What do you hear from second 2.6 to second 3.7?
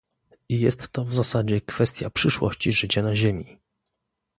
życia na Ziemi